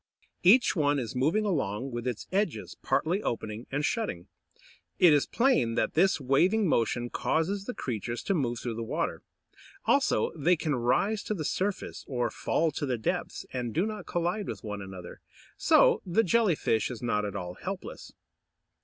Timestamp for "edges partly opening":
2.31-3.67